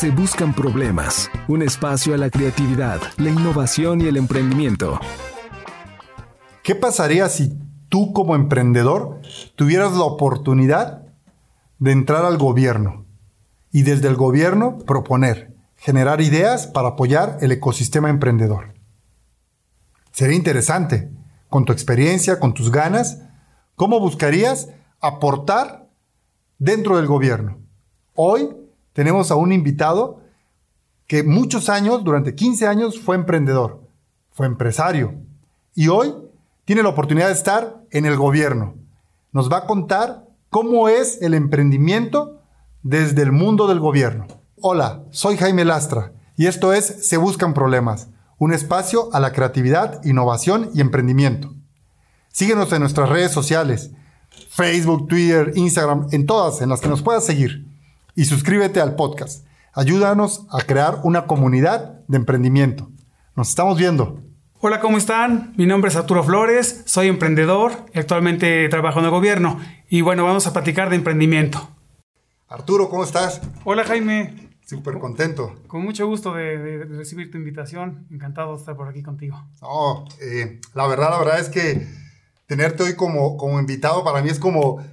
[0.00, 4.98] Se Buscan Problemas, un espacio a la creatividad, la innovación y el emprendimiento.
[6.62, 7.52] ¿Qué pasaría si
[7.90, 9.20] tú como emprendedor
[9.56, 11.02] tuvieras la oportunidad
[11.80, 13.04] de entrar al gobierno
[13.70, 18.72] y desde el gobierno proponer, generar ideas para apoyar el ecosistema emprendedor?
[20.12, 21.10] Sería interesante,
[21.50, 23.20] con tu experiencia, con tus ganas,
[23.76, 25.90] ¿cómo buscarías aportar
[26.58, 27.58] dentro del gobierno?
[28.14, 28.48] Hoy
[28.92, 30.20] tenemos a un invitado
[31.06, 33.80] que muchos años, durante 15 años, fue emprendedor,
[34.30, 35.14] fue empresario
[35.74, 36.14] y hoy
[36.64, 38.74] tiene la oportunidad de estar en el gobierno.
[39.32, 42.42] Nos va a contar cómo es el emprendimiento
[42.82, 44.26] desde el mundo del gobierno.
[44.60, 50.04] Hola, soy Jaime Lastra y esto es Se Buscan Problemas, un espacio a la creatividad,
[50.04, 51.54] innovación y emprendimiento.
[52.28, 53.90] Síguenos en nuestras redes sociales,
[54.48, 57.69] Facebook, Twitter, Instagram, en todas en las que nos puedas seguir
[58.20, 59.46] y suscríbete al podcast.
[59.72, 62.90] Ayúdanos a crear una comunidad de emprendimiento.
[63.34, 64.20] Nos estamos viendo.
[64.58, 65.54] Hola, ¿cómo están?
[65.56, 69.58] Mi nombre es Arturo Flores, soy emprendedor y actualmente trabajo en el gobierno.
[69.88, 71.70] Y bueno, vamos a platicar de emprendimiento.
[72.46, 73.40] Arturo, ¿cómo estás?
[73.64, 74.50] Hola, Jaime.
[74.66, 75.54] Súper contento.
[75.66, 78.06] Con mucho gusto de, recibir tu invitación.
[78.10, 79.42] Encantado de estar por aquí contigo.
[79.62, 81.88] No, eh, la verdad, la verdad es que
[82.44, 84.84] tenerte hoy como, como invitado para mí es como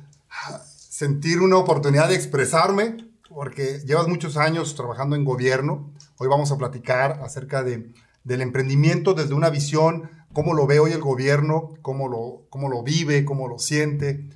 [0.98, 3.07] sentir una oportunidad de expresarme,
[3.38, 5.94] porque llevas muchos años trabajando en gobierno.
[6.18, 7.94] Hoy vamos a platicar acerca de,
[8.24, 12.82] del emprendimiento desde una visión, cómo lo ve hoy el gobierno, cómo lo, cómo lo
[12.82, 14.28] vive, cómo lo siente,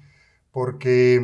[0.52, 1.16] porque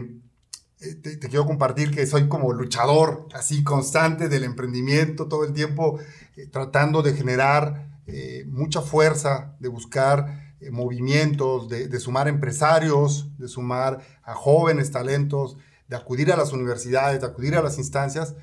[0.80, 6.00] eh, te, quiero compartir que soy como luchador así constante del emprendimiento, todo el tiempo
[6.36, 13.48] eh, tratando de generar eh, mucha fuerza, de buscar movimientos, de, de, sumar empresarios, de
[13.48, 18.36] sumar a jóvenes talentos, de acudir a las universidades, de acudir a las instancias,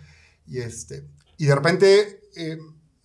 [0.47, 1.07] y, este,
[1.37, 2.59] y de repente, eh,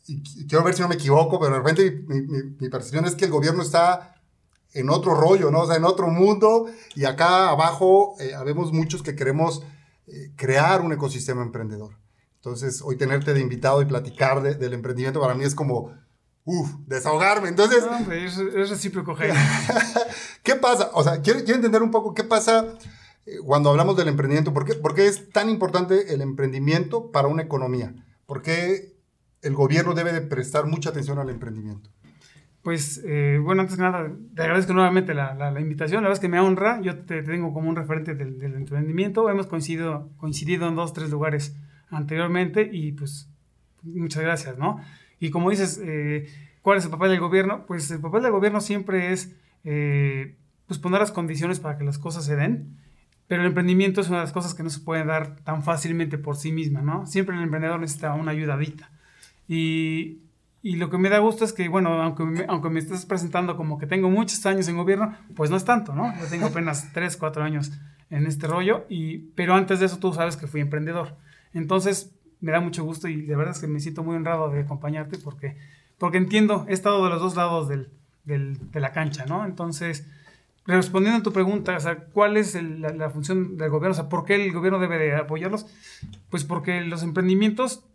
[0.07, 3.31] y quiero ver si no me equivoco, pero de repente mi, percepción es que el
[3.31, 4.15] gobierno está
[4.73, 5.61] en otro rollo, ¿no?
[5.61, 9.63] O sea, en otro mundo, y acá abajo eh, habemos muchos que queremos
[10.07, 11.97] eh, crear un ecosistema emprendedor.
[12.35, 15.93] Entonces, hoy tenerte de invitado y platicar del emprendimiento para mí es como,
[16.45, 17.49] uff, desahogarme.
[17.49, 17.83] Entonces...
[17.85, 19.15] No, es, es recíproco,
[20.43, 20.89] ¿Qué pasa?
[20.93, 22.77] O sea, quiero, quiero entender un poco qué pasa
[23.45, 27.93] cuando hablamos del emprendimiento, ¿por qué, es tan importante el emprendimiento para una economía?
[28.25, 28.95] ¿Por qué
[29.41, 31.89] el gobierno debe de prestar mucha atención al emprendimiento?
[32.61, 36.03] Pues, eh, bueno, antes que nada, te agradezco nuevamente la, la, invitación.
[36.03, 36.81] La verdad es que me honra.
[36.81, 39.29] Yo te, tengo como un referente del, emprendimiento.
[39.29, 41.55] Hemos coincidido, coincidido en dos, tres lugares
[41.89, 43.29] anteriormente y pues
[43.81, 44.79] muchas gracias, ¿no?
[45.19, 46.27] Y como dices, eh,
[46.61, 47.65] ¿cuál es el papel del gobierno?
[47.65, 50.35] Pues el papel del gobierno siempre es eh,
[50.67, 52.77] pues poner las condiciones para que las cosas se den
[53.29, 56.17] pero el emprendimiento es una de las cosas que no se puede dar tan fácilmente
[56.17, 57.05] por sí misma, ¿no?
[57.05, 58.89] Siempre el emprendedor necesita una ayudadita.
[59.47, 60.17] Y,
[60.63, 63.55] y lo que me da gusto es que, bueno, aunque me, aunque me estés presentando
[63.55, 66.11] como que tengo muchos años en gobierno, pues no es tanto, ¿no?
[66.19, 67.71] Yo tengo apenas 3, 4 años
[68.09, 71.15] en este rollo, y, pero antes de eso tú sabes que fui emprendedor.
[71.53, 74.61] Entonces, me da mucho gusto y de verdad es que me siento muy honrado de
[74.61, 75.55] acompañarte porque,
[75.99, 77.89] porque entiendo, he estado de los dos lados del,
[78.23, 79.45] del, de la cancha, ¿no?
[79.45, 80.07] Entonces,
[80.75, 81.77] respondiendo a tu pregunta,
[82.13, 84.09] ¿cuál es la, función del gobierno?
[84.09, 85.65] ¿por qué el gobierno debe de apoyarlos?
[86.29, 87.85] Pues porque los emprendimientos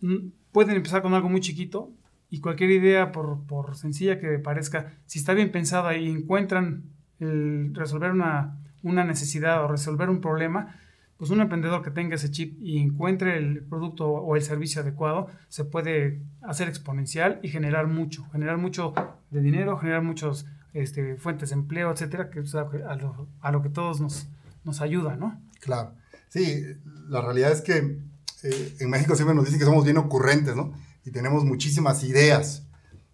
[0.00, 1.90] mm, pueden empezar con algo muy chiquito
[2.30, 6.84] y cualquier idea, por, sencilla que parezca, si está bien pensada y encuentran
[7.20, 10.74] el resolver una, una necesidad o resolver un problema,
[11.16, 15.28] pues un emprendedor que tenga ese chip y encuentre el producto o el servicio adecuado,
[15.48, 18.94] se puede hacer exponencial y generar mucho, generar mucho
[19.30, 22.64] de dinero, generar muchos este, fuentes de empleo, etcétera, que es a,
[22.96, 24.26] lo, a lo, que todos nos,
[24.64, 25.40] nos ayuda, ¿no?
[25.60, 25.94] Claro.
[26.28, 26.64] Sí,
[27.08, 27.98] la realidad es que
[28.42, 30.74] eh, en México siempre nos dicen que somos bien ocurrentes, ¿no?
[31.04, 32.66] Y tenemos muchísimas ideas.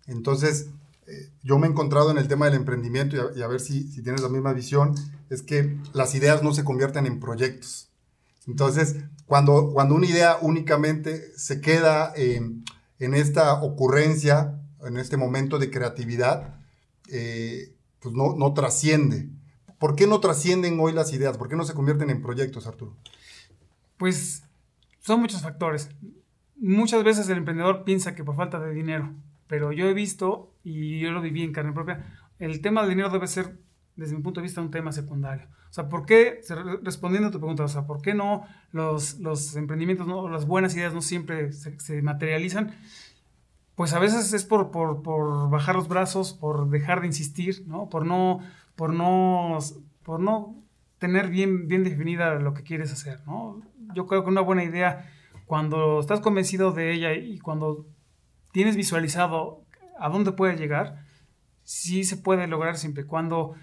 [0.07, 0.71] Entonces,
[1.07, 4.03] eh, yo me he encontrado en el tema del emprendimiento y a, ver si, si,
[4.03, 4.95] tienes la misma visión,
[5.29, 7.91] es que las ideas no se convierten en proyectos.
[8.47, 8.97] Entonces,
[9.27, 12.65] cuando, cuando una idea únicamente se queda en,
[12.99, 16.60] en esta ocurrencia, en este momento de creatividad,
[17.11, 19.29] eh, pues no, no trasciende.
[19.79, 21.39] ¿Por qué no trascienden hoy las ideas?
[21.39, 22.97] ¿Por qué no se convierten en proyectos, Arturo?
[23.97, 24.43] Pues
[25.01, 25.89] son muchos factores.
[26.57, 29.15] Muchas veces el emprendedor piensa que por falta de dinero,
[29.47, 32.05] pero yo he visto, y yo lo viví en carne propia,
[32.39, 33.59] el tema del dinero debe ser,
[33.97, 35.47] desde mi punto de vista, un tema secundario.
[35.71, 36.41] O sea, ¿por qué,
[36.83, 40.75] respondiendo a tu pregunta, o sea, ¿por qué no los, los emprendimientos, no, las buenas
[40.75, 42.75] ideas no siempre se, se materializan?
[43.81, 47.89] Pues a veces es por, por, bajar los brazos, por dejar de insistir, ¿no?
[47.89, 48.41] Por no,
[48.77, 49.57] por no,
[50.03, 50.55] por no
[50.99, 53.63] tener bien, bien definida lo que quieres hacer, ¿no?
[53.95, 55.11] Yo creo que una buena idea,
[55.47, 57.87] cuando estás convencido de ella y cuando
[58.53, 59.65] tienes visualizado
[59.99, 61.03] a dónde puede llegar,
[61.63, 63.55] sí se puede lograr siempre cuando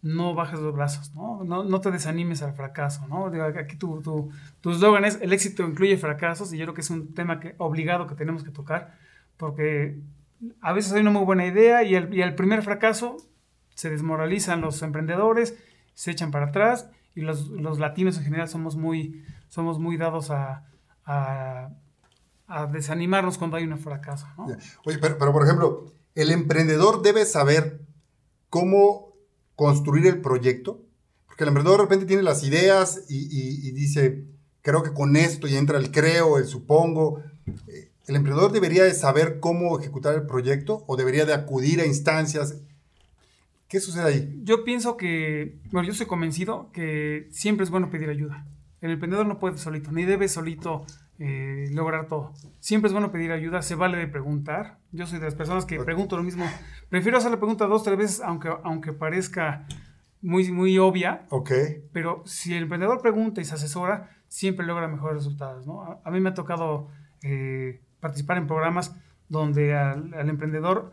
[0.00, 1.44] no bajes los brazos, ¿no?
[1.44, 3.26] No, te desanimes al fracaso, ¿no?
[3.58, 4.30] Aquí tu, tu,
[4.62, 7.56] tu eslogan es el éxito incluye fracasos y yo creo que es un tema que,
[7.58, 9.09] obligado que tenemos que tocar
[9.40, 9.98] porque
[10.60, 13.16] a veces hay una muy buena idea y y el primer fracaso
[13.74, 15.56] se desmoralizan los emprendedores,
[15.94, 20.66] se echan para atrás y los, latinos en general somos muy, somos muy dados a,
[22.72, 24.26] desanimarnos cuando hay un fracaso.
[24.36, 24.46] ¿no?
[24.84, 27.80] Oye, pero, pero por ejemplo, el emprendedor debe saber
[28.48, 29.14] cómo
[29.56, 30.82] construir el proyecto,
[31.26, 34.24] porque el emprendedor de repente tiene las ideas y, dice,
[34.62, 37.22] creo que con esto y entra el creo, el supongo.
[37.68, 41.86] Eh, ¿El emprendedor debería de saber cómo ejecutar el proyecto o debería de acudir a
[41.86, 42.60] instancias?
[43.68, 44.40] ¿Qué sucede ahí?
[44.42, 48.44] Yo pienso que, bueno, yo estoy convencido que siempre es bueno pedir ayuda.
[48.80, 50.84] El emprendedor no puede solito, ni debe solito
[51.20, 52.32] eh, lograr todo.
[52.58, 54.80] Siempre es bueno pedir ayuda, se vale de preguntar.
[54.90, 56.50] Yo soy de las personas que pregunto lo mismo.
[56.88, 59.68] Prefiero hacer la pregunta dos, tres veces, aunque, aunque parezca
[60.20, 61.26] muy, muy obvia.
[61.28, 61.52] Ok.
[61.92, 65.64] Pero si el emprendedor pregunta y se asesora, siempre logra mejores resultados.
[65.64, 66.00] ¿no?
[66.04, 66.88] A, mí me ha tocado
[67.22, 68.94] eh, participar en programas
[69.28, 70.92] donde al, emprendedor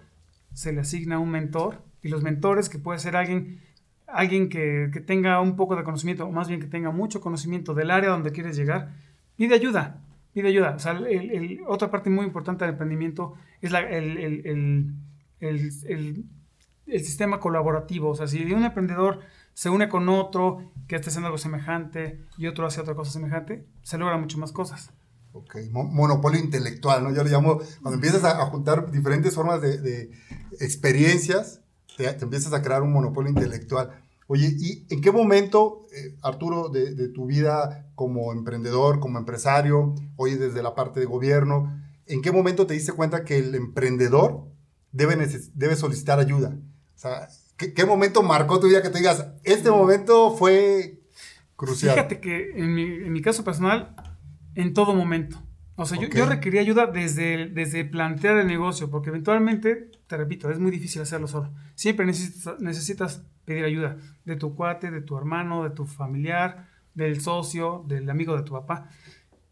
[0.54, 3.62] se le asigna un mentor y los mentores, que puede ser alguien,
[4.08, 7.92] alguien que, tenga un poco de conocimiento, o más bien que tenga mucho conocimiento del
[7.92, 8.94] área donde quieres llegar,
[9.36, 10.02] pide ayuda
[10.38, 10.76] pide ayuda.
[10.76, 14.94] O sea, el, otra parte muy importante del emprendimiento es la, el,
[16.86, 18.10] sistema colaborativo.
[18.12, 19.22] O sea, si un emprendedor
[19.56, 23.66] se une con otro que esté haciendo algo semejante y otro hace otra cosa semejante,
[23.82, 24.94] se logran mucho más cosas.
[25.34, 27.14] Ok, monopolio intelectual, ¿no?
[27.14, 30.12] Yo le llamo, cuando empiezas a, juntar diferentes formas de,
[30.60, 31.62] experiencias,
[31.96, 33.92] te, te, empiezas a crear un monopolio intelectual.
[34.28, 40.36] Oye, ¿y en qué momento, eh, Arturo, de, tu vida como emprendedor, como empresario, hoy
[40.36, 44.44] desde la parte de gobierno, en qué momento te diste cuenta que el emprendedor
[44.92, 45.16] debe,
[45.54, 46.58] debe solicitar ayuda?
[46.96, 51.00] O sea, ¿qué, momento marcó tu vida que te digas, este momento fue
[51.56, 51.96] crucial?
[51.96, 53.96] Fíjate que en mi, en mi caso personal,
[54.58, 55.38] en todo momento.
[55.76, 60.50] O sea, yo, yo, requería ayuda desde, desde plantear el negocio, porque eventualmente, te repito,
[60.50, 61.52] es muy difícil hacerlo solo.
[61.76, 67.22] Siempre necesitas, necesitas pedir ayuda de tu cuate, de tu hermano, de tu familiar, del
[67.22, 68.90] socio, del amigo de tu papá.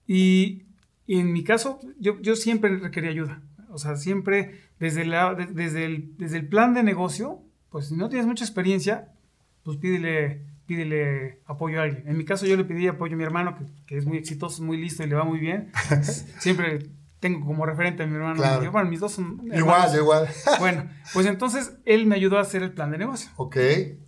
[0.07, 0.63] Y,
[1.06, 3.44] y en mi caso, yo, yo, siempre requería ayuda.
[3.69, 8.10] O sea, siempre desde, la, desde, el, desde el plan de negocio, pues si no
[8.10, 9.13] tienes mucha experiencia,
[9.62, 12.07] pues pídele pídele apoyo a alguien.
[12.07, 13.57] En mi caso yo le pedí apoyo a mi hermano,
[13.88, 15.71] que, es muy exitoso, muy listo y le va muy bien.
[16.39, 16.89] Siempre
[17.19, 18.71] tengo como referente a mi hermano.
[18.71, 19.41] bueno, mis dos son...
[19.51, 20.27] Igual, igual.
[20.59, 23.31] bueno, pues entonces él me ayudó a hacer el plan de negocio.
[23.38, 23.57] Ok.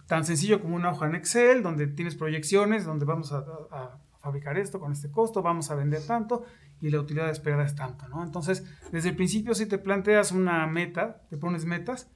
[0.07, 3.44] Tan sencillo como una hoja en Excel, donde tienes proyecciones, donde vamos a,
[4.19, 6.44] fabricar esto con este costo, vamos a vender tanto
[6.81, 8.24] y la utilidad esperada es tanto, ¿no?
[8.24, 12.12] Entonces, desde el principio, si te planteas una meta, te pones metas,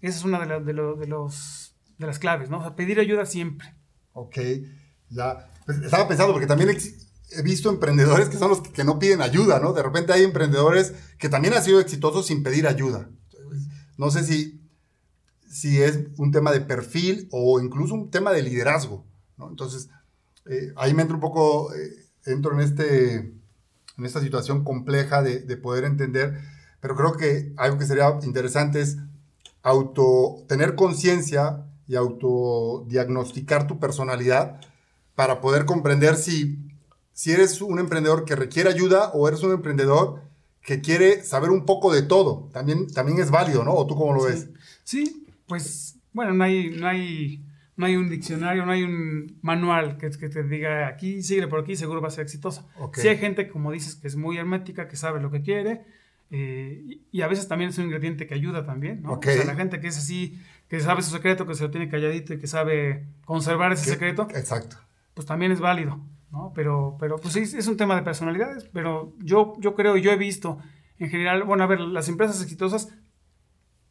[0.00, 2.58] esa es una de, de, de, los, de las claves, ¿no?
[2.58, 3.74] O sea, pedir ayuda siempre.
[4.16, 4.38] Ok,
[5.10, 5.52] ya.
[5.66, 9.60] Pues, estaba pensando, porque también he visto emprendedores que son los que, no piden ayuda,
[9.60, 9.74] ¿no?
[9.74, 13.10] De repente hay emprendedores que también han sido exitosos sin pedir ayuda.
[13.98, 14.58] No sé si,
[15.50, 19.04] si es un tema de perfil o incluso un tema de liderazgo,
[19.36, 19.50] ¿no?
[19.50, 19.90] Entonces,
[20.46, 25.40] eh, ahí me entro un poco, eh, entro en, este, en esta situación compleja de,
[25.40, 26.40] de, poder entender,
[26.80, 28.96] pero creo que algo que sería interesante es
[29.62, 34.60] auto, tener conciencia y autodiagnosticar tu personalidad
[35.14, 36.58] para poder comprender si,
[37.12, 40.22] si eres un emprendedor que requiere ayuda o eres un emprendedor
[40.60, 42.50] que quiere saber un poco de todo.
[42.52, 43.72] También, también es válido, ¿no?
[43.72, 44.50] ¿O tú cómo lo ves?
[44.82, 47.44] Sí, pues bueno, no hay, no hay,
[47.76, 51.60] no hay un diccionario, no hay un manual que, que te diga aquí, sigue por
[51.60, 52.68] aquí, seguro va a ser exitoso.
[52.94, 55.84] Sí hay gente, como dices, que es muy hermética, que sabe lo que quiere,
[56.30, 59.12] eh, y a veces también es un ingrediente que ayuda también, ¿no?
[59.12, 61.88] O sea, la gente que es así, que sabe su secreto, que se lo tiene
[61.88, 64.26] calladito y que sabe conservar ese secreto.
[64.34, 64.76] Exacto.
[65.14, 66.52] Pues también es válido, ¿no?
[66.54, 70.16] Pero, pero pues sí, es un tema de personalidades, pero yo, yo creo, yo he
[70.16, 70.58] visto
[70.98, 72.88] en general, bueno, a ver, las empresas exitosas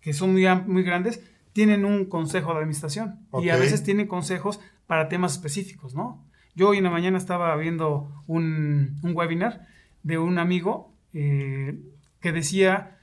[0.01, 4.59] que son muy, muy grandes, tienen un consejo de administración y a veces tienen consejos
[4.87, 6.23] para temas específicos, ¿no?
[6.53, 9.65] Yo hoy en la mañana estaba viendo un, un webinar
[10.03, 11.79] de un amigo eh,
[12.19, 12.94] que decía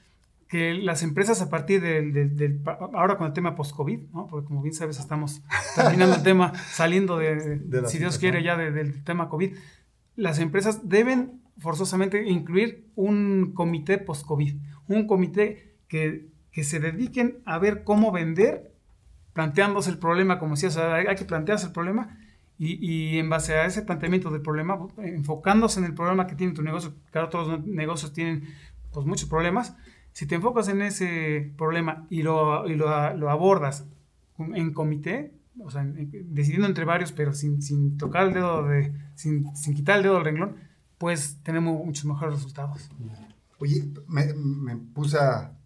[0.53, 2.61] que las empresas a partir del,
[2.93, 4.27] ahora con el tema post-COVID, ¿no?
[4.27, 5.41] porque como bien sabes estamos
[5.75, 9.55] terminando el tema, saliendo de, si Dios quiere ya del tema COVID,
[10.15, 14.53] las empresas deben forzosamente incluir un comité post-COVID,
[14.89, 18.75] un comité que, que, se dediquen a ver cómo vender,
[19.33, 22.19] planteándose el problema, como decías, hay, hay que plantearse el problema
[22.59, 26.61] Y, en base a ese planteamiento del problema, enfocándose en el problema que tiene tu
[26.61, 28.43] negocio, claro, todos los negocios tienen
[28.91, 29.75] pues, muchos problemas,
[30.13, 32.89] si te enfocas en ese problema y lo, y lo,
[33.29, 33.85] abordas
[34.37, 39.55] en comité, o sea, decidiendo entre varios, pero sin, sin tocar el dedo de, sin,
[39.55, 40.55] sin, quitar el dedo del renglón,
[40.97, 42.89] pues tenemos muchos mejores resultados.
[43.59, 45.57] Oye, me, me puse a,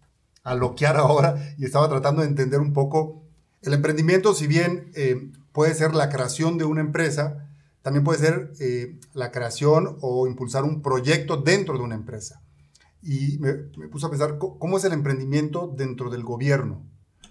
[0.44, 3.22] a loquear ahora y estaba tratando de entender un poco
[3.62, 7.48] el emprendimiento, si bien eh, puede ser la creación de una empresa,
[7.82, 12.42] también puede ser eh, la creación o impulsar un proyecto dentro de una empresa.
[13.02, 13.54] Y me,
[13.88, 16.84] puse a pensar, ¿cómo es el emprendimiento dentro del gobierno?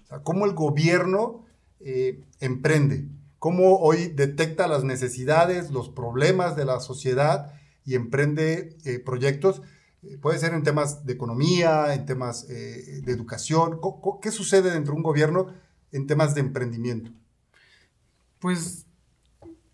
[0.04, 1.44] O sea, ¿Cómo el gobierno
[1.80, 3.08] eh, emprende?
[3.38, 7.52] ¿Cómo hoy detecta las necesidades, los problemas de la sociedad
[7.84, 9.62] y emprende proyectos?
[10.22, 13.80] puede ser en temas de economía, en temas de educación.
[14.22, 15.52] ¿Qué sucede dentro de un gobierno
[15.92, 17.10] en temas de emprendimiento?
[18.38, 18.86] Pues,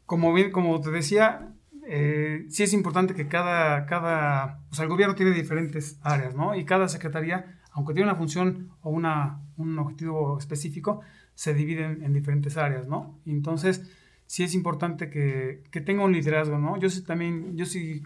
[0.06, 1.53] como, bien, como te decía,
[1.86, 6.54] eh, sí es importante que cada, cada, o sea, el gobierno tiene diferentes áreas, ¿no?
[6.54, 11.00] Y cada secretaría, aunque tiene una función o una, un objetivo específico,
[11.34, 13.18] se dividen en diferentes áreas, ¿no?
[13.24, 13.90] Y entonces,
[14.26, 16.78] sí es importante que, que, tenga un liderazgo, ¿no?
[16.78, 18.02] Yo sí también, yo sí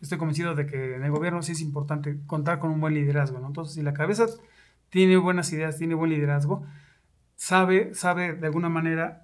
[0.00, 3.38] estoy convencido de que en el gobierno sí es importante contar con un buen liderazgo,
[3.38, 3.48] ¿no?
[3.48, 4.26] Entonces, si la cabeza
[4.88, 6.64] tiene buenas ideas, tiene buen liderazgo,
[7.36, 9.23] sabe, sabe de alguna manera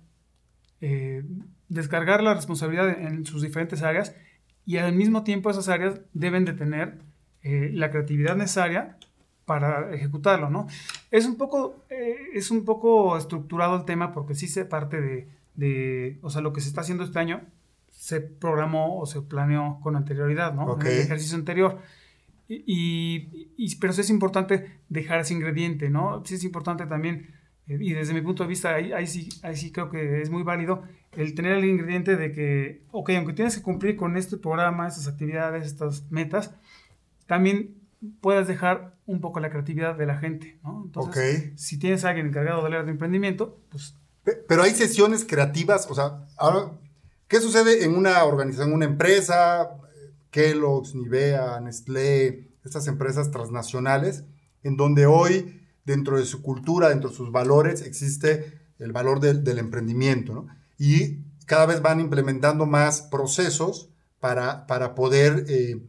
[0.81, 1.25] eh,
[1.69, 4.15] descargar la responsabilidad en sus diferentes áreas
[4.67, 6.99] y al mismo tiempo esas áreas deben de tener
[7.43, 8.97] eh, la creatividad necesaria
[9.45, 10.69] para ejecutarlo, ¿no?
[11.11, 15.29] Es un poco, eh, es un poco estructurado el tema porque sí se parte de,
[15.55, 17.41] de, o sea, lo que se está haciendo este año
[17.89, 20.81] se programó o se planeó con anterioridad, ¿no?
[20.81, 21.79] En el ejercicio anterior.
[22.49, 26.25] Y, y, pero sí es importante dejar ese ingrediente, ¿no?
[26.25, 27.35] Sí es importante también
[27.79, 30.83] y desde mi punto de vista, ahí, sí, ahí sí creo que es muy válido
[31.13, 35.09] el tener el ingrediente de que, ok, aunque tienes que cumplir con este programa, estas
[35.09, 36.53] actividades, estas metas,
[37.27, 37.77] también
[38.21, 40.83] puedas dejar un poco la creatividad de la gente, ¿no?
[40.85, 43.95] Entonces, si tienes a alguien encargado de área de emprendimiento, pues...
[44.49, 46.73] Pero hay sesiones creativas, o sea, ahora,
[47.27, 49.71] ¿qué sucede en una organización, una empresa,
[50.31, 54.25] Kellogg's, Nivea, Nestlé, estas empresas transnacionales,
[54.63, 59.59] en donde hoy dentro de su cultura, dentro de sus valores, existe el valor del
[59.59, 60.47] emprendimiento, ¿no?
[60.79, 61.19] Y
[61.51, 65.83] cada vez van implementando más procesos para, para poder, eh,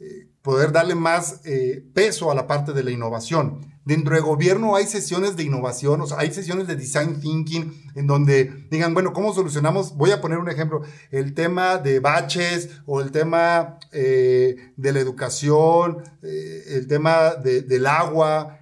[0.00, 3.72] eh, poder darle más eh, peso a la parte de la innovación.
[3.86, 8.06] Dentro del gobierno hay sesiones de innovación, o sea, hay sesiones de design thinking en
[8.06, 9.96] donde digan, bueno, ¿cómo solucionamos?
[9.96, 16.02] Voy a poner un ejemplo, el tema de baches o el tema de la educación,
[16.20, 18.58] el tema del agua,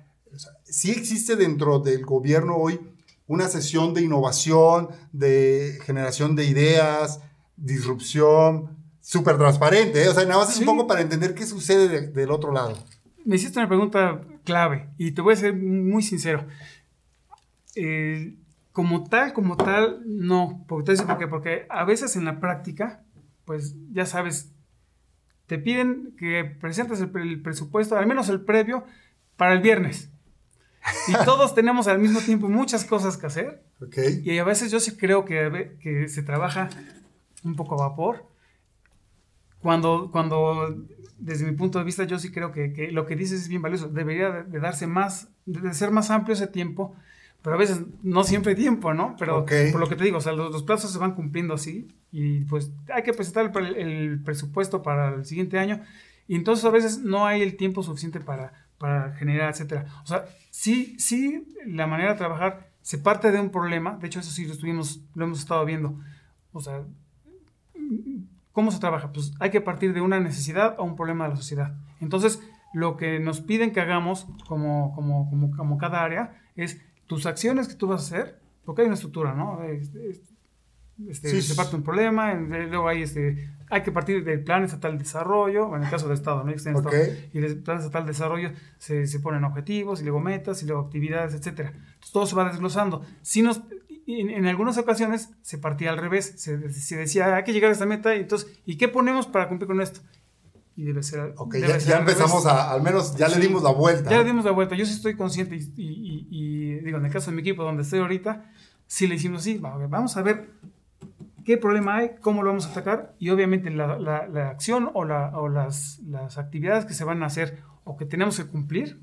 [0.65, 2.81] sí existe dentro del gobierno hoy
[3.27, 7.21] una sesión de innovación, de generación de ideas,
[7.57, 10.03] disrupción, súper transparente.
[10.03, 10.09] ¿eh?
[10.09, 12.77] O sea, nada más es un poco para entender qué sucede del otro lado.
[13.25, 16.47] Me hiciste una pregunta clave y te voy a ser muy sincero.
[17.75, 18.37] Eh,
[18.73, 20.65] como tal, como tal, no.
[20.69, 21.27] Porque, ¿por qué?
[21.27, 23.05] Porque a veces en la práctica,
[23.45, 24.53] pues ya sabes,
[25.47, 28.85] te piden que presentes el presupuesto, al menos el previo,
[29.37, 30.11] para el viernes.
[31.09, 33.63] Y todos tenemos al mismo tiempo muchas cosas que hacer.
[34.25, 36.69] Y a veces yo sí creo que, que se trabaja
[37.45, 38.27] un poco a vapor.
[39.61, 40.77] Cuando, cuando,
[41.19, 43.63] desde mi punto de vista, yo sí creo que, que lo que dices es bien
[43.63, 43.89] valioso.
[43.89, 46.95] Debería de, darse más, de ser más amplio ese tiempo,
[47.43, 49.17] pero a veces no siempre hay tiempo, ¿no?
[49.19, 52.45] Pero por lo que te digo, o sea, los, plazos se van cumpliendo así y
[52.45, 55.81] pues hay que presentar el, el presupuesto para el siguiente año
[56.29, 59.87] y entonces a veces no hay el tiempo suficiente para, para generar, etcétera.
[60.03, 64.21] O sea, sí, sí, la manera de trabajar se parte de un problema, de hecho
[64.21, 65.99] eso sí lo, estuvimos, lo hemos estado viendo.
[66.53, 66.85] O sea,
[68.53, 69.13] ¿cómo se trabaja?
[69.13, 71.75] Pues hay que partir de una necesidad o un problema de la sociedad.
[72.01, 72.41] Entonces,
[72.73, 77.69] lo que nos piden que hagamos como, como, como, como cada área es tus acciones
[77.69, 79.61] que tú vas a hacer, porque hay una estructura, ¿no?
[81.09, 85.05] Este, se parte un problema, luego hay, este, hay que partir del plan estatal de
[85.05, 86.51] desarrollo, en el caso del Estado, ¿no?
[86.51, 90.81] y del plan estatal de desarrollo se, se, ponen objetivos, y luego metas, y luego
[90.81, 91.47] actividades, etc.
[91.47, 93.03] Entonces todo se va desglosando.
[93.21, 93.61] Si nos,
[94.07, 98.15] en, algunas ocasiones se partía al revés, se, decía, hay que llegar a esta meta,
[98.15, 100.01] y entonces, ¿y qué ponemos para cumplir con esto?
[100.77, 101.35] Y debe ser.
[101.37, 104.11] Ok, ya, empezamos a, al menos ya le dimos la vuelta.
[104.11, 104.75] Ya le dimos la vuelta.
[104.75, 107.83] Yo sí estoy consciente, y, y, y, digo, en el caso de mi equipo, donde
[107.83, 108.51] estoy ahorita,
[108.87, 110.49] sí le hicimos así, vamos a ver
[111.47, 115.49] qué problema hay, cómo lo vamos a atacar y obviamente la, la, acción o, o
[115.49, 119.01] las, las, actividades que se van a hacer o que tenemos que cumplir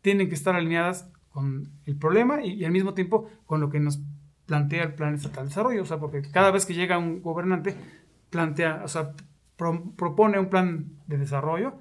[0.00, 4.00] tienen que estar alineadas con el problema y, al mismo tiempo con lo que nos
[4.46, 5.82] plantea el plan estatal de desarrollo.
[5.82, 7.76] O sea, porque cada vez que llega un gobernante,
[8.28, 9.12] plantea, o sea,
[9.58, 11.80] propone un plan de desarrollo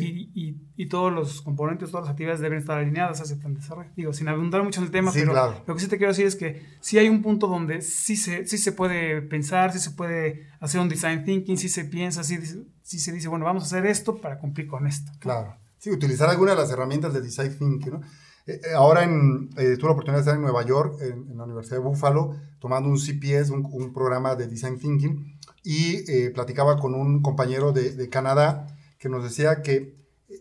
[0.00, 3.52] y, y, y, todos los componentes, todas las actividades deben estar alineadas a ese plan
[3.52, 3.90] de desarrollo.
[3.96, 5.34] Digo, sin abundar mucho en el tema, pero
[5.66, 8.46] lo que sí te quiero decir es que sí hay un punto donde sí se,
[8.46, 12.38] sí se puede pensar, sí se puede hacer un design thinking, sí se piensa, sí,
[12.82, 15.12] sí se dice, bueno, vamos a hacer esto para cumplir con esto.
[15.18, 15.54] Claro.
[15.76, 18.00] Sí, utilizar alguna de las herramientas de design thinking, ¿no?
[18.48, 21.44] Eh, eh, ahora en, eh, tuve la oportunidad de estar en Nueva York, en, la
[21.44, 26.78] Universidad de Buffalo, tomando un CPS, un, un programa de design thinking y eh, platicaba
[26.78, 28.66] con un compañero de, Canadá
[28.98, 29.94] que nos decía que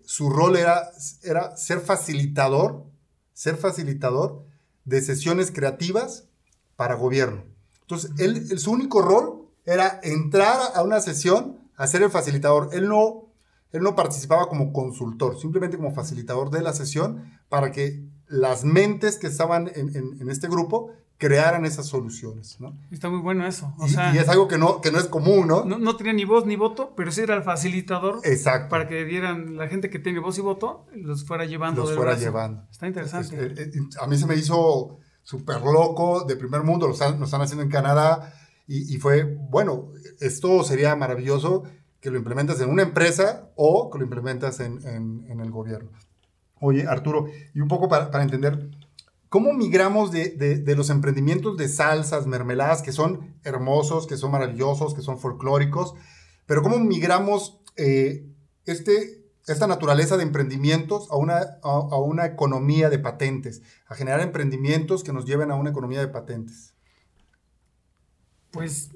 [0.05, 0.89] su rol era,
[1.21, 2.85] era ser facilitador,
[3.33, 4.45] ser facilitador
[4.85, 6.29] de sesiones creativas
[6.77, 7.43] para gobierno.
[7.81, 12.69] Entonces, él, su único rol era entrar a una sesión a ser el facilitador.
[12.71, 13.26] Él no,
[13.71, 19.17] él no participaba como consultor, simplemente como facilitador de la sesión para que las mentes
[19.17, 22.77] que estaban en, en este grupo crearan esas soluciones, ¿no?
[22.91, 23.73] Está muy bueno eso.
[24.13, 25.65] y, es algo que no, que no es común, ¿no?
[25.65, 25.95] ¿no?
[25.95, 28.19] tenía ni voz ni voto, pero sí era el facilitador.
[28.23, 28.69] Exacto.
[28.69, 31.81] Para que dieran, la gente que tiene voz y voto, los fuera llevando.
[31.81, 32.63] Los fuera llevando.
[32.69, 33.71] Está interesante.
[33.99, 37.69] A mí se me hizo súper loco, de primer mundo, lo están, están haciendo en
[37.69, 38.33] Canadá,
[38.69, 41.63] y, fue, bueno, esto sería maravilloso
[41.99, 45.89] que lo implementas en una empresa o que lo implementas en, en, el gobierno.
[46.59, 48.69] Oye, Arturo, y un poco para, para entender
[49.29, 55.01] ¿Cómo migramos de, los emprendimientos de salsas, mermeladas, que son hermosos, que son maravillosos, que
[55.01, 55.95] son folclóricos,
[56.45, 58.25] pero cómo migramos eh,
[58.65, 65.03] este, esta naturaleza de emprendimientos a una, a, una economía de patentes, a generar emprendimientos
[65.03, 66.73] que nos lleven a una economía de patentes?
[68.51, 68.91] Pues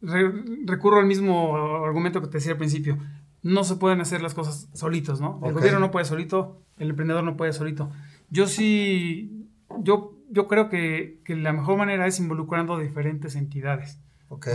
[0.00, 2.98] recurro al mismo argumento que te decía al principio.
[3.42, 5.40] No se pueden hacer las cosas solitos, ¿no?
[5.44, 7.90] El gobierno no puede solito, el emprendedor no puede solito
[8.30, 9.48] yo sí,
[9.80, 14.00] yo, yo creo que, que, la mejor manera es involucrando diferentes entidades.
[14.28, 14.48] Ok.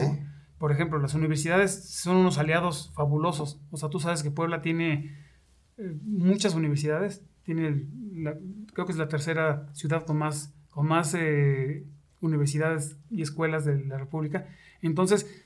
[0.57, 3.59] Por ejemplo, las universidades son unos aliados fabulosos.
[3.71, 5.17] O sea, tú sabes que Puebla tiene
[5.77, 7.25] eh, muchas universidades.
[7.43, 7.87] Tiene,
[8.73, 11.85] creo que es la tercera ciudad con más, con más eh,
[12.21, 14.47] universidades y escuelas de la República.
[14.87, 15.45] Entonces,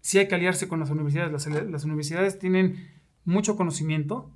[0.00, 1.32] sí hay que aliarse con las universidades.
[1.32, 2.88] Las, las universidades tienen
[3.26, 4.30] mucho conocimiento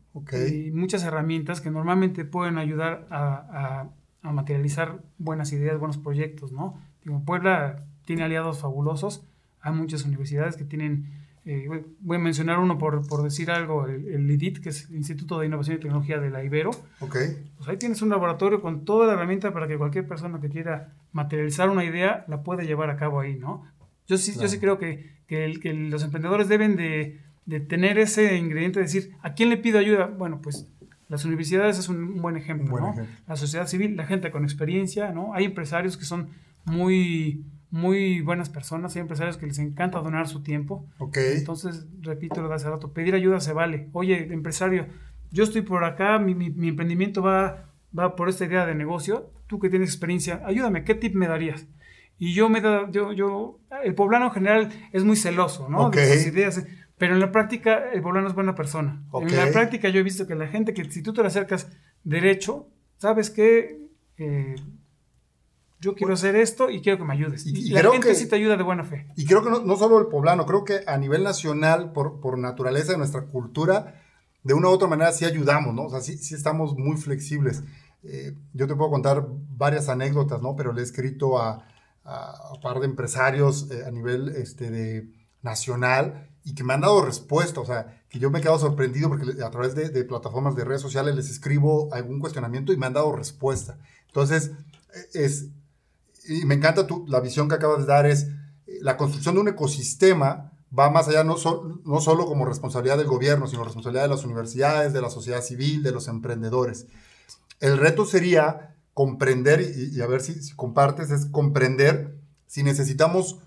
[0.49, 3.89] y muchas herramientas que normalmente pueden ayudar a,
[4.23, 6.79] materializar buenas ideas, buenos proyectos, ¿no?
[7.05, 9.25] Digo, Puebla tiene aliados fabulosos,
[9.63, 11.07] hay muchas universidades que tienen,
[11.47, 15.39] eh, voy a mencionar uno por, por decir algo, el, IDIT, que es el Instituto
[15.39, 16.71] de Innovación y Tecnología de la Ibero.
[17.01, 17.51] Okay.
[17.57, 20.93] Pues ahí tienes un laboratorio con toda la herramienta para que cualquier persona que quiera
[21.13, 23.65] materializar una idea la pueda llevar a cabo ahí, ¿no?
[24.11, 27.21] Yo sí, yo sí creo que, que, que los emprendedores deben de
[27.51, 30.07] de tener ese ingrediente de decir, ¿a quién le pido ayuda?
[30.07, 30.69] Bueno, pues
[31.09, 32.95] las universidades es un buen ejemplo, ¿no?
[33.27, 35.35] La sociedad civil, la gente con experiencia, ¿no?
[35.35, 36.29] Hay empresarios que son
[36.65, 40.87] muy, muy buenas personas, hay empresarios que les encanta donar su tiempo.
[41.17, 43.89] Entonces, repito lo de hace rato, pedir ayuda se vale.
[43.93, 44.87] Oye, empresario,
[45.33, 47.69] yo estoy por acá, mi, mi, emprendimiento va,
[47.99, 51.67] va por esta idea de negocio, tú que tienes experiencia, ayúdame, ¿qué tip me darías?
[52.23, 55.89] Y yo me da, yo, yo, el poblano en general es muy celoso, ¿no?
[55.89, 56.63] De sus ideas.
[56.99, 59.03] Pero en la práctica, el poblano es buena persona.
[59.23, 61.71] En la práctica, yo he visto que la gente que si tú te le acercas
[62.05, 63.89] derecho, ¿sabes qué?
[64.19, 64.55] Eh,
[65.81, 67.47] yo quiero hacer esto y quiero que me ayudes.
[67.47, 69.07] Y, la gente sí te ayuda de buena fe.
[69.17, 72.93] Y creo que no, solo el poblano, creo que a nivel nacional, por, por, naturaleza
[72.93, 73.95] de nuestra cultura,
[74.43, 75.85] de una u otra manera sí ayudamos, ¿no?
[75.85, 77.63] O sea, sí, sí estamos muy flexibles.
[78.03, 80.55] Eh, yo te puedo contar varias anécdotas, ¿no?
[80.55, 81.67] Pero le he escrito a,
[82.05, 85.09] a, un par de empresarios eh, a nivel este, de
[85.43, 89.09] nacional y que me han dado respuesta, o sea, que yo me he quedado sorprendido
[89.09, 92.95] porque a través de, plataformas de redes sociales les escribo algún cuestionamiento y me han
[92.95, 93.79] dado respuesta.
[94.07, 94.53] Entonces,
[95.13, 95.49] es,
[96.27, 98.29] y me encanta tu, la visión que acabas de dar, es
[98.81, 101.37] la construcción de un ecosistema va más allá no,
[101.85, 105.83] no solo como responsabilidad del gobierno, sino responsabilidad de las universidades, de la sociedad civil,
[105.83, 106.87] de los emprendedores.
[107.59, 113.39] El reto sería comprender, y, a ver si, si compartes, es comprender si necesitamos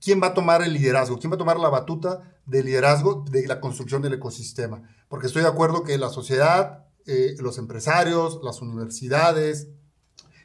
[0.00, 3.46] quién va a tomar el liderazgo, quién va a tomar la batuta del liderazgo de
[3.46, 4.82] la construcción del ecosistema.
[5.08, 9.68] Porque estoy de acuerdo que la sociedad, eh, los empresarios, las universidades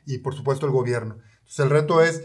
[0.05, 1.17] y por supuesto el gobierno.
[1.39, 2.23] Entonces el reto es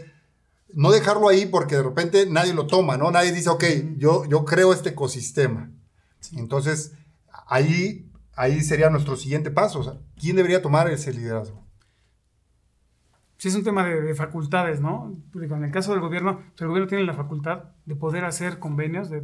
[0.73, 3.11] no dejarlo ahí porque de repente nadie lo toma, ¿no?
[3.11, 3.63] Nadie dice, ok,
[3.97, 5.71] yo, yo creo este ecosistema.
[6.33, 6.93] Entonces
[7.47, 8.06] ahí,
[8.37, 10.01] ahí sería nuestro siguiente paso.
[10.19, 11.67] ¿Quién debería tomar ese liderazgo?
[13.37, 15.15] sí es un tema de, facultades, ¿no?
[15.31, 18.57] Porque en el caso del gobierno, pues, el gobierno tiene la facultad de poder hacer
[18.59, 19.21] convenios, de,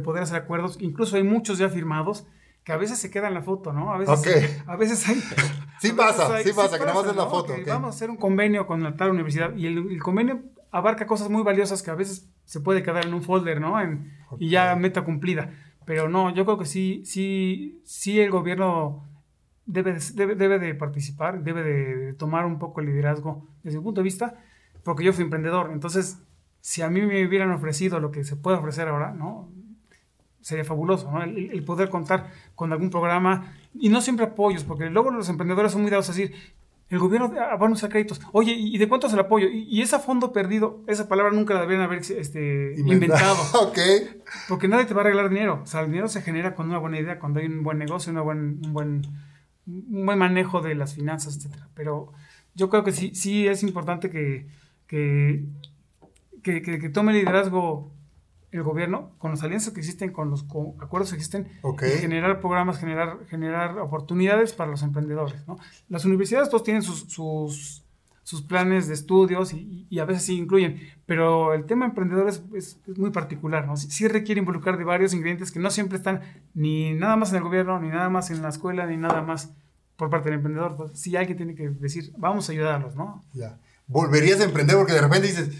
[0.00, 2.26] poder hacer acuerdos, incluso hay muchos ya firmados
[2.64, 3.92] que a veces se queda en la foto, ¿no?
[3.92, 5.22] A veces, a veces hay...
[5.80, 7.68] Sí a pasa, hay- sí pasa, que nada más es la foto, Que ok.
[7.68, 11.28] Vamos a hacer un convenio con la tal universidad y el, el convenio abarca cosas
[11.28, 13.80] muy valiosas que a veces se puede quedar en un folder, ¿no?
[13.80, 15.50] En- Y ya meta cumplida.
[15.84, 19.04] Pero no, yo creo que sí, sí, sí el gobierno
[19.66, 23.78] debe, de- debe, debe de participar, debe de, de tomar un poco el liderazgo desde
[23.78, 24.36] mi punto de vista,
[24.84, 25.70] porque yo fui emprendedor.
[25.72, 26.18] Entonces,
[26.60, 29.48] si a mí me hubieran ofrecido lo que se puede ofrecer ahora, ¿no?
[30.40, 31.22] Sería fabuloso, ¿no?
[31.22, 35.70] El, el poder contar con algún programa y no siempre apoyos, porque luego los emprendedores
[35.72, 36.34] son muy dados a decir,
[36.92, 38.20] el gobierno ah, van a usar créditos.
[38.32, 39.48] Oye, ¿y de cuánto es el apoyo?
[39.50, 43.34] Y, ese fondo perdido, esa palabra nunca la deberían haber este, inventado.
[43.68, 43.78] ok.
[44.46, 45.60] Porque nadie te va a arreglar dinero.
[45.62, 48.12] O sea, el dinero se genera con una buena idea, cuando hay un buen negocio,
[48.12, 49.02] una buen, un, buen,
[49.66, 51.68] un buen manejo de las finanzas, etcétera.
[51.74, 52.12] Pero
[52.54, 54.46] yo creo que sí, sí es importante que,
[54.86, 55.44] que,
[56.42, 57.91] que, que- que tome liderazgo
[58.52, 61.48] el gobierno con las alianzas que existen, con los co- acuerdos que existen,
[62.00, 65.46] generar programas, generar, generar oportunidades para los emprendedores.
[65.48, 65.58] ¿no?
[65.88, 67.82] Las universidades todos tienen sus, sus,
[68.22, 72.42] sus planes de estudios y, y a veces sí incluyen, pero el tema emprendedor es,
[72.54, 73.66] es- es muy particular.
[73.66, 73.76] ¿no?
[73.76, 76.20] Sí, sí requiere involucrar de varios ingredientes que no siempre están
[76.54, 79.50] ni nada más en el gobierno, ni nada más en la escuela, ni nada más
[79.96, 80.72] por parte del emprendedor.
[80.72, 83.24] Entonces, sí alguien tiene que decir, vamos a ayudarlos, ¿no?
[83.32, 83.58] Ya.
[83.86, 85.50] Volverías a emprender porque de repente dices,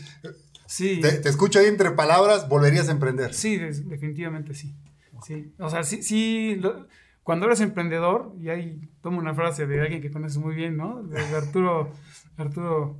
[0.72, 1.00] Sí.
[1.00, 3.34] te, te escucho ahí entre palabras, volverías a emprender.
[3.34, 4.74] Sí, definitivamente sí.
[5.22, 5.52] sí.
[5.58, 6.86] O sea, sí, sí lo-
[7.22, 11.02] cuando eres emprendedor, y ahí tomo una frase de alguien que conoces muy bien, ¿no?
[11.02, 11.92] De, de Arturo,
[12.38, 12.96] Arturo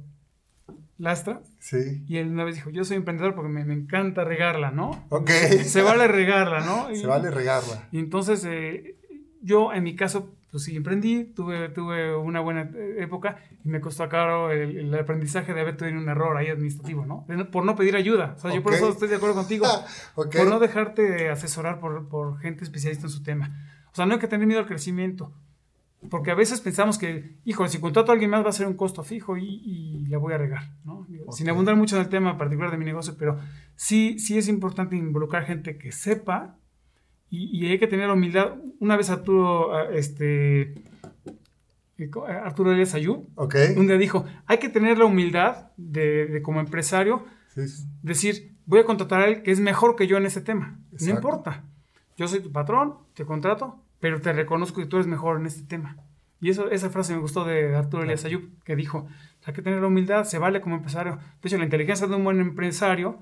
[0.98, 2.04] Lastra, Sí.
[2.06, 5.06] y él una vez dijo, yo soy emprendedor porque me, me encanta regarla, ¿no?
[5.08, 5.30] Ok.
[5.64, 6.90] Se vale regarla, ¿no?
[6.92, 7.88] Y- Se vale regarla.
[7.90, 8.96] Y entonces, eh,
[9.40, 13.80] yo en mi caso, pues sí, emprendí, tuve, tuve una buena eh, época y me
[13.80, 17.26] costó caro el, el aprendizaje de haber tenido un error ahí administrativo, ¿no?
[17.50, 18.34] Por no pedir ayuda.
[18.36, 19.66] O sea, yo por eso estoy de acuerdo contigo.
[20.14, 20.36] Ok.
[20.36, 23.66] Por no dejarte asesorar por, por gente especialista en su tema.
[23.92, 25.32] O sea, no hay que tener miedo al crecimiento.
[26.10, 28.74] Porque a veces pensamos que, híjole, si contrato a alguien más va a ser un
[28.74, 31.06] costo fijo y, y la voy a regar, ¿no?
[31.08, 33.38] Digo, Sin abundar mucho en el tema particular de mi negocio, pero
[33.74, 36.58] sí, sí es importante involucrar gente que sepa
[37.32, 38.54] y, y hay que tener humildad.
[38.78, 40.74] Una vez Arturo, ah, este, eh,
[41.98, 42.10] eh,
[42.44, 43.56] Arturo Elias Ayub, Ok.
[43.76, 47.84] un día dijo, hay que tener la humildad de, de como empresario Sí, sí.
[48.02, 50.78] decir, voy a contratar a él que es mejor que yo en ese tema.
[50.92, 51.04] Exacto.
[51.06, 51.64] No importa.
[52.16, 55.62] Yo soy tu patrón, te contrato, pero te reconozco que tú eres mejor en este
[55.62, 55.96] tema.
[56.40, 59.06] Y eso, esa frase me gustó de Arturo Elias Ayub, que dijo,
[59.44, 61.16] hay que tener la humildad, se vale como empresario.
[61.40, 63.18] De hecho, la inteligencia de un buen empresario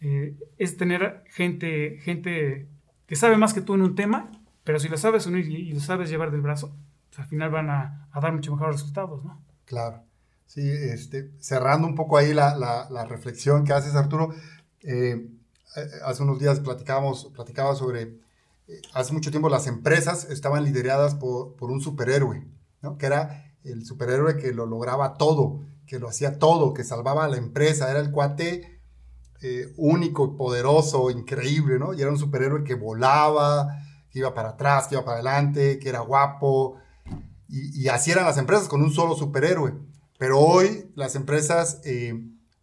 [0.00, 2.66] eh, es tener gente, gente
[3.06, 4.30] que sabe más que tú en un tema,
[4.64, 6.74] pero si lo sabes unir y, lo sabes llevar del brazo,
[7.08, 9.42] pues al final van a, dar mucho mejores resultados, ¿no?
[9.64, 10.02] Claro.
[10.46, 14.32] Sí, este, cerrando un poco ahí la reflexión que haces, Arturo,
[14.86, 15.28] eh,
[15.76, 18.02] eh, hace unos días platicábamos, platicaba sobre,
[18.68, 22.46] eh, hace mucho tiempo las empresas estaban lideradas por, por un superhéroe,
[22.82, 22.96] ¿no?
[22.96, 27.28] Que era el superhéroe que lo lograba todo, que lo hacía todo, que salvaba a
[27.28, 28.75] la empresa, era el cuate
[29.42, 31.94] eh, único, poderoso, increíble, ¿no?
[31.94, 33.68] Y era un superhéroe que volaba,
[34.10, 36.78] que iba para atrás, que iba para adelante, que era guapo,
[37.48, 39.74] y, así eran las empresas con un solo superhéroe.
[40.18, 42.14] Pero hoy las empresas eh,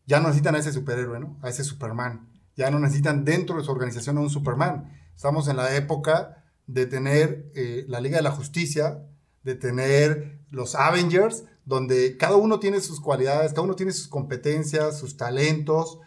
[0.05, 1.37] ya no necesitan a ese superhéroe, ¿no?
[1.41, 2.29] A ese Superman.
[2.55, 4.91] Ya no necesitan dentro de su organización a un Superman.
[5.15, 9.05] Estamos en la época de tener eh, la Liga de la Justicia,
[9.43, 14.99] de tener los Avengers, donde cada uno tiene sus cualidades, cada uno tiene sus competencias,
[14.99, 15.99] sus talentos,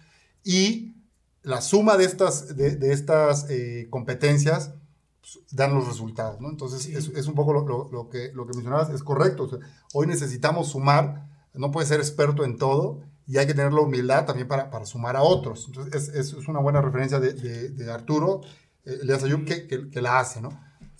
[0.46, 0.94] y
[1.42, 4.72] la suma de estas, de, de estas eh, competencias
[5.20, 6.48] pues, dan los resultados, ¿no?
[6.50, 6.94] Entonces, Sí.
[6.94, 9.42] es, es un poco lo, lo- lo que, lo que mencionabas, es correcto.
[9.44, 9.58] O sea,
[9.92, 14.24] hoy necesitamos sumar, no puedes ser experto en todo y hay que tener la humildad
[14.24, 15.64] también para, para sumar a otros.
[15.66, 18.42] Entonces, es, es- una buena referencia de, de- de Arturo
[18.84, 20.50] eh, Elias Ayub que, que, que la hace, ¿no?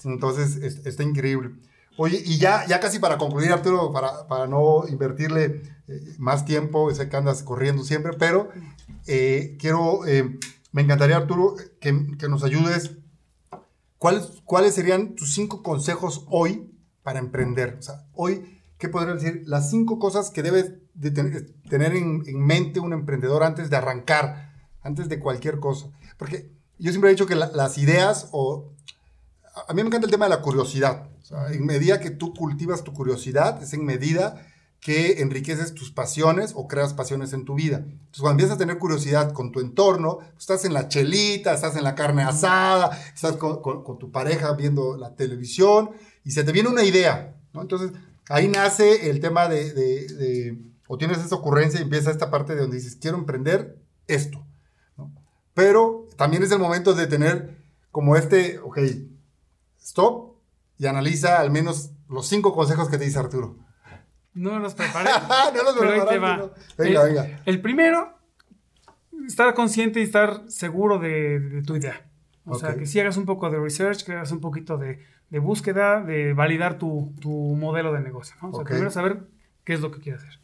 [0.05, 1.51] Entonces, es- está increíble.
[1.99, 6.93] Oye, y ya, ya casi para concluir, Arturo, para, para no invertirle eh, más tiempo,
[6.95, 8.51] sé que andas corriendo siempre, pero
[9.07, 10.39] eh, quiero, eh,
[10.73, 12.93] me encantaría, Arturo, que, que nos ayudes.
[13.99, 16.71] ¿Cuáles, ¿Cuáles serían tus cinco consejos hoy
[17.03, 17.77] para emprender?
[17.79, 19.43] O sea, hoy, ¿qué podría decir?
[19.47, 23.77] Las cinco cosas que debes de tener, tener en, en mente un emprendedor antes de
[23.77, 25.87] arrancar, antes de cualquier cosa.
[26.19, 28.73] Porque yo siempre he dicho que la- las ideas o...
[29.67, 31.09] A mí me encanta el tema de la curiosidad.
[31.53, 34.47] En medida que tú cultivas tu curiosidad, es en medida
[34.81, 37.79] que enriqueces tus pasiones o creas pasiones en tu vida.
[37.79, 41.77] Entonces, cuando empiezas a tener curiosidad con tu entorno, pues, estás en la chelita, estás
[41.77, 45.91] en la carne asada, estás con, tu pareja viendo la televisión
[46.25, 47.63] y se te viene una idea, ¿no?
[47.63, 47.91] Entonces,
[48.29, 50.59] ahí nace el tema de, de-
[50.89, 54.47] o tienes esa ocurrencia y empieza esta parte de donde dices, quiero emprender esto.
[55.55, 57.57] Pero también es el momento de tener
[57.91, 58.79] como este, ok,
[59.83, 60.36] stop,
[60.79, 63.57] y analiza al menos los cinco consejos que te dice Arturo.
[64.35, 65.11] No los preparé.
[65.55, 66.37] no los pero ahí preparaste, te va.
[66.37, 66.51] no.
[66.77, 67.43] Venga, el, venga.
[67.47, 68.19] El primero,
[69.27, 72.07] estar consciente y estar seguro de, de tu idea.
[72.45, 75.39] O sea, que si hagas un poco de research, que hagas un poquito de, de
[75.39, 78.37] búsqueda, de validar tu, tu modelo de negocio.
[78.41, 78.51] ¿no?
[78.51, 79.27] O sea, primero saber
[79.65, 80.39] qué es lo que quieres hacer.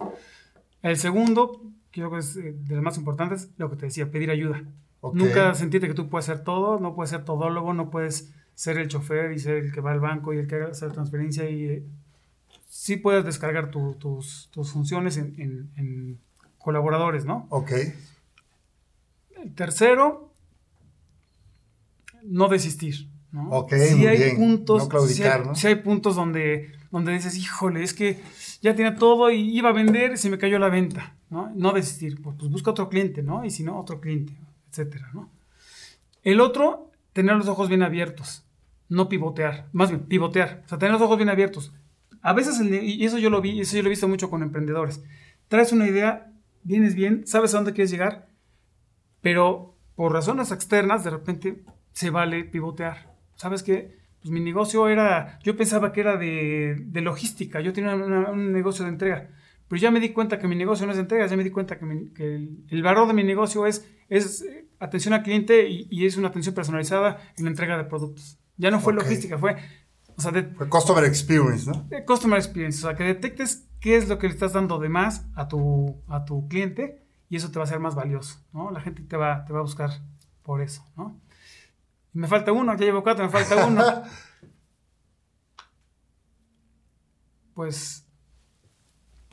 [0.83, 4.31] El segundo, creo que es eh, de los más importantes, lo que te decía, pedir
[4.31, 4.65] ayuda.
[5.13, 8.89] Nunca sentirte que tú puedes hacer todo, no puedes ser todólogo, no puedes ser el
[8.89, 11.65] chofer y ser el que va al banco y el que haga hacer transferencia y
[11.65, 11.83] eh,
[12.69, 16.19] sí puedes descargar tu- tus, tus funciones en, en- en
[16.59, 17.47] colaboradores, ¿no?
[17.51, 17.73] Ok,
[19.43, 20.31] El tercero,
[22.23, 23.51] no desistir, ¿no?
[23.51, 24.37] Ok, Sí muy hay bien.
[24.37, 25.55] puntos, No claudicar, sí hay, ¿no?
[25.57, 28.21] sí hay puntos donde, donde dices, híjole, es que
[28.61, 31.51] ya tenía todo y iba a vender y se me cayó la venta, ¿no?
[31.57, 33.45] No desistir, pues, pues busca otro cliente, ¿no?
[33.45, 34.35] Y si no, otro cliente,
[34.71, 35.29] etcétera, ¿no?
[36.23, 38.45] El otro, tener los ojos bien abiertos,
[38.89, 41.73] no pivotear, más bien pivotear, o sea, tener los ojos bien abiertos.
[42.21, 45.03] A veces, y eso yo lo vi, eso yo lo he visto mucho con emprendedores.
[45.49, 48.29] Traes una idea, vienes bien, sabes a dónde quieres llegar,
[49.21, 53.13] pero por razones externas, de repente se vale pivotear.
[53.35, 53.99] ¿Sabes qué?
[54.21, 58.85] Pues mi negocio era, yo pensaba que era de, de logística, yo tenía un negocio
[58.85, 59.31] de entrega,
[59.73, 61.51] pero ya me di cuenta que mi negocio no es de entrega, ya me di
[61.51, 65.23] cuenta que, mi- que el, el valor de mi negocio es, es eh, atención al
[65.23, 68.39] cliente y, y es una atención personalizada en la entrega de productos.
[68.59, 69.57] Ya no fue logística, fue,
[70.15, 71.85] o sea, de, Fue Customer Experience, ¿no?
[71.89, 74.91] de Customer Experience, o sea, que detectes qué es lo que le estás dando de
[74.91, 78.71] más a tu, a tu cliente y eso te va a ser más valioso, ¿no?
[78.73, 79.89] La gente te va, te va a buscar
[80.43, 81.19] por eso, ¿no?
[82.13, 83.83] Me falta uno, ya llevo cuatro, me falta uno.
[87.55, 88.02] Pues,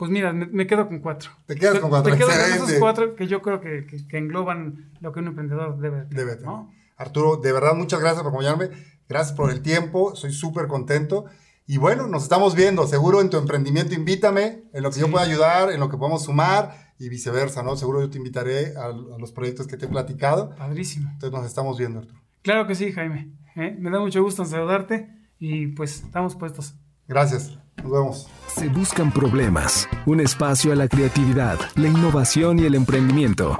[0.00, 1.30] pues mira, me, me quedo con cuatro.
[1.44, 4.16] Te quedas con cuatro, Me quedo con esos cuatro que yo creo que, que- que
[4.16, 6.46] engloban lo que un emprendedor debe tener, Debe tener.
[6.46, 6.72] ¿no?
[6.96, 8.70] Arturo, de verdad, muchas gracias por acompañarme.
[9.06, 10.16] Gracias por el tiempo.
[10.16, 11.26] Soy súper contento.
[11.66, 12.86] Y bueno, nos estamos viendo.
[12.86, 16.24] Seguro en tu emprendimiento invítame, en lo que yo pueda ayudar, en lo que podamos
[16.24, 17.76] sumar y viceversa, ¿no?
[17.76, 20.54] Seguro yo te invitaré a, a los proyectos que te he platicado.
[20.56, 21.10] Padrísimo.
[21.12, 22.20] Entonces nos estamos viendo, Arturo.
[22.42, 23.32] Claro que sí, Jaime.
[23.54, 23.76] ¿eh?
[23.78, 26.74] Me da mucho gusto en saludarte y pues estamos puestos.
[27.10, 27.58] Gracias.
[27.82, 28.28] Nos vemos.
[28.54, 33.58] Se buscan problemas, un espacio a la creatividad, la innovación y el emprendimiento.